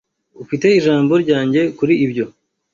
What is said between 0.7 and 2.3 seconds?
ijambo ryanjye kuri ibyo.